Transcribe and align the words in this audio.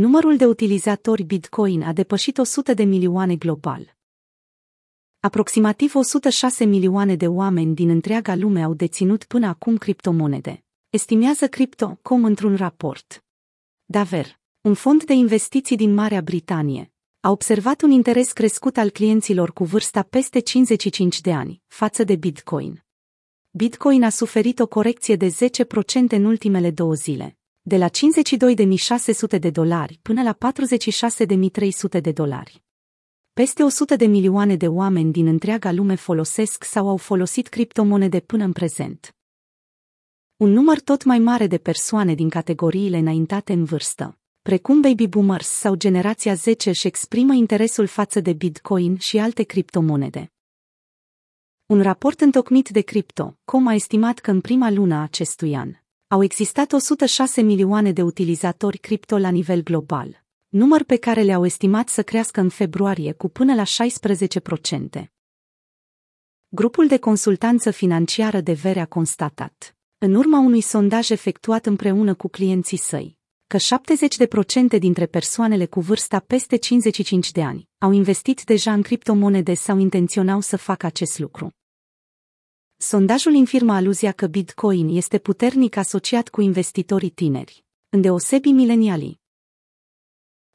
numărul 0.00 0.36
de 0.36 0.46
utilizatori 0.46 1.22
Bitcoin 1.22 1.82
a 1.82 1.92
depășit 1.92 2.38
100 2.38 2.74
de 2.74 2.82
milioane 2.82 3.36
global. 3.36 3.96
Aproximativ 5.20 5.94
106 5.94 6.64
milioane 6.64 7.16
de 7.16 7.26
oameni 7.26 7.74
din 7.74 7.88
întreaga 7.88 8.34
lume 8.34 8.62
au 8.62 8.74
deținut 8.74 9.24
până 9.24 9.46
acum 9.46 9.76
criptomonede, 9.76 10.64
estimează 10.90 11.48
Crypto.com 11.48 12.24
într-un 12.24 12.56
raport. 12.56 13.24
Daver, 13.84 14.40
un 14.60 14.74
fond 14.74 15.04
de 15.04 15.12
investiții 15.12 15.76
din 15.76 15.94
Marea 15.94 16.20
Britanie, 16.20 16.92
a 17.20 17.30
observat 17.30 17.82
un 17.82 17.90
interes 17.90 18.32
crescut 18.32 18.76
al 18.76 18.90
clienților 18.90 19.52
cu 19.52 19.64
vârsta 19.64 20.02
peste 20.02 20.38
55 20.38 21.20
de 21.20 21.32
ani 21.32 21.62
față 21.66 22.04
de 22.04 22.16
Bitcoin. 22.16 22.84
Bitcoin 23.50 24.02
a 24.02 24.08
suferit 24.08 24.58
o 24.58 24.66
corecție 24.66 25.16
de 25.16 25.28
10% 25.28 26.08
în 26.08 26.24
ultimele 26.24 26.70
două 26.70 26.94
zile, 26.94 27.34
de 27.62 27.76
la 27.76 27.88
52.600 27.88 29.38
de 29.38 29.50
dolari 29.50 29.98
până 30.02 30.22
la 30.22 30.36
46.300 31.96 32.00
de 32.00 32.12
dolari. 32.12 32.62
Peste 33.32 33.62
100 33.62 33.96
de 33.96 34.06
milioane 34.06 34.56
de 34.56 34.68
oameni 34.68 35.12
din 35.12 35.26
întreaga 35.26 35.72
lume 35.72 35.94
folosesc 35.94 36.64
sau 36.64 36.88
au 36.88 36.96
folosit 36.96 37.48
criptomonede 37.48 38.20
până 38.20 38.44
în 38.44 38.52
prezent. 38.52 39.14
Un 40.36 40.50
număr 40.50 40.80
tot 40.80 41.04
mai 41.04 41.18
mare 41.18 41.46
de 41.46 41.58
persoane 41.58 42.14
din 42.14 42.28
categoriile 42.28 42.96
înaintate 42.96 43.52
în 43.52 43.64
vârstă, 43.64 44.18
precum 44.42 44.80
baby 44.80 45.06
boomers 45.06 45.48
sau 45.48 45.74
generația 45.74 46.34
10 46.34 46.68
își 46.68 46.86
exprimă 46.86 47.34
interesul 47.34 47.86
față 47.86 48.20
de 48.20 48.32
Bitcoin 48.32 48.96
și 48.96 49.18
alte 49.18 49.42
criptomonede. 49.42 50.32
Un 51.66 51.82
raport 51.82 52.20
întocmit 52.20 52.68
de 52.68 52.80
Crypto.com 52.80 53.66
a 53.66 53.74
estimat 53.74 54.18
că 54.18 54.30
în 54.30 54.40
prima 54.40 54.70
lună 54.70 54.94
a 54.94 55.02
acestui 55.02 55.56
an 55.56 55.74
au 56.12 56.22
existat 56.22 56.72
106 56.72 57.40
milioane 57.40 57.92
de 57.92 58.02
utilizatori 58.02 58.78
cripto 58.78 59.18
la 59.18 59.28
nivel 59.28 59.62
global, 59.62 60.24
număr 60.48 60.82
pe 60.82 60.96
care 60.96 61.22
le-au 61.22 61.44
estimat 61.44 61.88
să 61.88 62.02
crească 62.02 62.40
în 62.40 62.48
februarie 62.48 63.12
cu 63.12 63.28
până 63.28 63.54
la 63.54 63.62
16%. 65.02 65.04
Grupul 66.48 66.86
de 66.86 66.98
consultanță 66.98 67.70
financiară 67.70 68.40
de 68.40 68.52
vere 68.52 68.80
a 68.80 68.86
constatat, 68.86 69.76
în 69.98 70.14
urma 70.14 70.38
unui 70.38 70.60
sondaj 70.60 71.10
efectuat 71.10 71.66
împreună 71.66 72.14
cu 72.14 72.28
clienții 72.28 72.78
săi, 72.78 73.18
că 73.46 73.56
70% 74.76 74.78
dintre 74.78 75.06
persoanele 75.06 75.66
cu 75.66 75.80
vârsta 75.80 76.18
peste 76.18 76.56
55 76.56 77.30
de 77.30 77.42
ani 77.42 77.68
au 77.78 77.90
investit 77.90 78.44
deja 78.44 78.72
în 78.72 78.82
criptomonede 78.82 79.54
sau 79.54 79.78
intenționau 79.78 80.40
să 80.40 80.56
facă 80.56 80.86
acest 80.86 81.18
lucru. 81.18 81.54
Sondajul 82.82 83.32
infirmă 83.32 83.72
aluzia 83.72 84.12
că 84.12 84.26
Bitcoin 84.26 84.88
este 84.88 85.18
puternic 85.18 85.76
asociat 85.76 86.28
cu 86.28 86.40
investitorii 86.40 87.10
tineri, 87.10 87.64
îndeosebi 87.88 88.50
milenialii. 88.50 89.20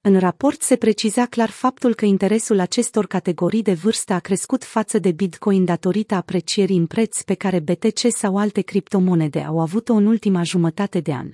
În 0.00 0.18
raport 0.18 0.62
se 0.62 0.76
preciza 0.76 1.26
clar 1.26 1.50
faptul 1.50 1.94
că 1.94 2.04
interesul 2.04 2.58
acestor 2.58 3.06
categorii 3.06 3.62
de 3.62 3.72
vârstă 3.72 4.12
a 4.12 4.18
crescut 4.18 4.64
față 4.64 4.98
de 4.98 5.12
Bitcoin 5.12 5.64
datorită 5.64 6.14
aprecierii 6.14 6.76
în 6.76 6.86
preț 6.86 7.22
pe 7.22 7.34
care 7.34 7.60
BTC 7.60 7.98
sau 8.08 8.36
alte 8.36 8.60
criptomonede 8.60 9.40
au 9.40 9.60
avut-o 9.60 9.94
în 9.94 10.06
ultima 10.06 10.42
jumătate 10.42 11.00
de 11.00 11.12
an. 11.12 11.28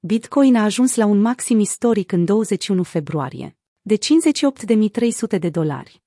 Bitcoin 0.00 0.56
a 0.56 0.62
ajuns 0.62 0.94
la 0.94 1.06
un 1.06 1.20
maxim 1.20 1.58
istoric 1.58 2.12
în 2.12 2.24
21 2.24 2.82
februarie, 2.82 3.56
de 3.82 3.96
58.300 3.96 5.38
de 5.38 5.48
dolari 5.48 6.03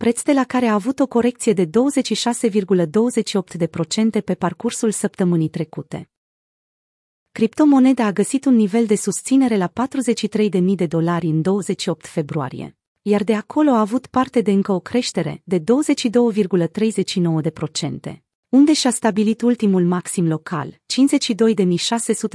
preț 0.00 0.22
de 0.22 0.32
la 0.32 0.44
care 0.44 0.66
a 0.66 0.74
avut 0.74 1.00
o 1.00 1.06
corecție 1.06 1.52
de 1.52 1.66
26,28% 1.66 1.70
pe 4.24 4.34
parcursul 4.34 4.90
săptămânii 4.90 5.48
trecute. 5.48 6.10
Criptomoneda 7.32 8.04
a 8.04 8.12
găsit 8.12 8.44
un 8.44 8.54
nivel 8.54 8.86
de 8.86 8.94
susținere 8.94 9.56
la 9.56 9.72
43.000 9.72 10.74
de 10.74 10.86
dolari 10.86 11.26
în 11.26 11.42
28 11.42 12.06
februarie, 12.06 12.76
iar 13.02 13.24
de 13.24 13.34
acolo 13.34 13.70
a 13.70 13.80
avut 13.80 14.06
parte 14.06 14.40
de 14.40 14.50
încă 14.50 14.72
o 14.72 14.80
creștere 14.80 15.42
de 15.44 15.58
22,39%, 15.58 15.64
unde 18.48 18.72
și-a 18.72 18.90
stabilit 18.90 19.42
ultimul 19.42 19.84
maxim 19.84 20.28
local, 20.28 20.80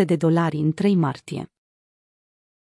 52.600 0.01 0.05
de 0.05 0.15
dolari 0.15 0.57
în 0.57 0.73
3 0.73 0.95
martie. 0.95 1.51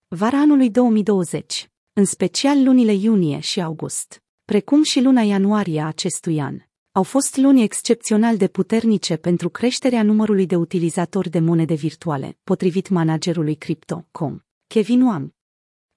Vara 0.07 0.39
anului 0.39 0.71
2020, 0.71 1.71
în 1.93 2.05
special 2.05 2.63
lunile 2.63 2.93
iunie 2.93 3.39
și 3.39 3.61
august, 3.61 4.23
precum 4.53 4.83
și 4.83 5.01
luna 5.01 5.21
ianuarie 5.21 5.81
a 5.81 5.87
acestui 5.87 6.41
an, 6.41 6.59
au 6.93 7.03
fost 7.03 7.37
luni 7.37 7.63
excepțional 7.63 8.37
de 8.37 8.49
puternice 8.49 9.17
pentru 9.17 9.49
creșterea 9.49 10.03
numărului 10.03 10.47
de 10.47 10.57
utilizatori 10.57 11.31
de 11.31 11.39
monede 11.39 11.75
virtuale, 11.75 12.39
potrivit 12.45 12.89
managerului 12.89 13.55
Crypto.com, 13.55 14.39
Kevin 14.67 15.03
Wang. 15.03 15.35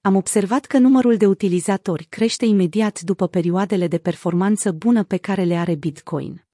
Am 0.00 0.14
observat 0.16 0.64
că 0.64 0.78
numărul 0.78 1.16
de 1.16 1.26
utilizatori 1.26 2.04
crește 2.04 2.44
imediat 2.44 3.00
după 3.00 3.26
perioadele 3.26 3.88
de 3.88 3.98
performanță 3.98 4.72
bună 4.72 5.04
pe 5.04 5.16
care 5.16 5.44
le 5.44 5.56
are 5.56 5.74
Bitcoin. 5.74 6.44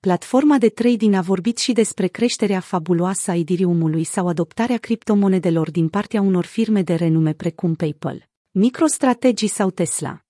Platforma 0.00 0.58
de 0.58 0.68
trading 0.68 1.14
a 1.14 1.20
vorbit 1.20 1.58
și 1.58 1.72
despre 1.72 2.06
creșterea 2.06 2.60
fabuloasă 2.60 3.30
a 3.30 3.34
Ethereum-ului 3.36 4.04
sau 4.04 4.28
adoptarea 4.28 4.76
criptomonedelor 4.76 5.70
din 5.70 5.88
partea 5.88 6.20
unor 6.20 6.44
firme 6.44 6.82
de 6.82 6.94
renume 6.94 7.32
precum 7.32 7.74
PayPal, 7.74 8.28
MicroStrategy 8.50 9.46
sau 9.46 9.70
Tesla. 9.70 10.22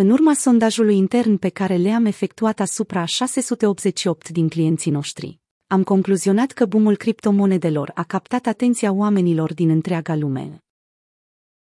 În 0.00 0.10
urma 0.10 0.34
sondajului 0.34 0.96
intern 0.96 1.36
pe 1.36 1.48
care 1.48 1.76
le-am 1.76 2.04
efectuat 2.04 2.60
asupra 2.60 3.04
688 3.04 4.28
din 4.28 4.48
clienții 4.48 4.90
noștri, 4.90 5.40
am 5.66 5.82
concluzionat 5.82 6.52
că 6.52 6.66
boomul 6.66 6.96
criptomonedelor 6.96 7.90
a 7.94 8.02
captat 8.02 8.46
atenția 8.46 8.92
oamenilor 8.92 9.54
din 9.54 9.68
întreaga 9.68 10.14
lume. 10.14 10.64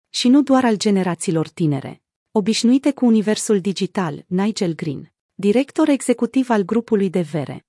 Și 0.10 0.28
nu 0.28 0.42
doar 0.42 0.66
al 0.66 0.78
generațiilor 0.78 1.48
tinere, 1.48 2.02
obișnuite 2.32 2.92
cu 2.92 3.06
universul 3.06 3.60
digital, 3.60 4.26
Nigel 4.28 4.76
Green, 4.76 5.14
director 5.34 5.90
executiv 5.90 6.50
al 6.50 6.62
grupului 6.62 7.10
de 7.10 7.22
vere. 7.22 7.66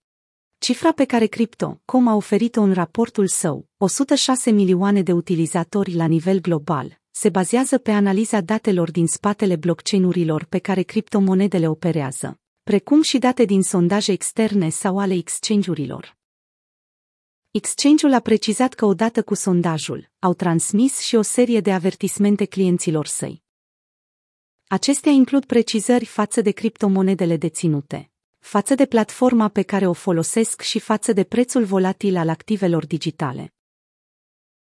Cifra 0.58 0.92
pe 0.92 1.04
care 1.04 1.26
Crypto.com 1.26 2.08
a 2.08 2.14
oferit-o 2.14 2.60
în 2.60 2.72
raportul 2.72 3.26
său, 3.26 3.68
106 3.76 4.50
milioane 4.50 5.02
de 5.02 5.12
utilizatori 5.12 5.94
la 5.94 6.06
nivel 6.06 6.40
global, 6.40 7.02
se 7.16 7.28
bazează 7.28 7.78
pe 7.78 7.90
analiza 7.90 8.40
datelor 8.40 8.90
din 8.90 9.06
spatele 9.06 9.56
blockchain-urilor 9.56 10.44
pe 10.44 10.58
care 10.58 10.82
criptomonedele 10.82 11.68
operează, 11.68 12.40
precum 12.62 13.02
și 13.02 13.18
date 13.18 13.44
din 13.44 13.62
sondaje 13.62 14.12
externe 14.12 14.68
sau 14.68 14.98
ale 14.98 15.14
exchange-urilor. 15.14 16.16
Exchange-ul 17.50 18.12
a 18.12 18.20
precizat 18.20 18.74
că 18.74 18.84
odată 18.84 19.22
cu 19.22 19.34
sondajul, 19.34 20.10
au 20.18 20.34
transmis 20.34 21.00
și 21.00 21.16
o 21.16 21.22
serie 21.22 21.60
de 21.60 21.72
avertismente 21.72 22.44
clienților 22.44 23.06
săi. 23.06 23.42
Acestea 24.66 25.12
includ 25.12 25.44
precizări 25.44 26.04
față 26.04 26.40
de 26.40 26.50
criptomonedele 26.50 27.36
deținute, 27.36 28.10
față 28.38 28.74
de 28.74 28.86
platforma 28.86 29.48
pe 29.48 29.62
care 29.62 29.86
o 29.86 29.92
folosesc 29.92 30.60
și 30.60 30.78
față 30.78 31.12
de 31.12 31.24
prețul 31.24 31.64
volatil 31.64 32.16
al 32.16 32.28
activelor 32.28 32.86
digitale. 32.86 33.53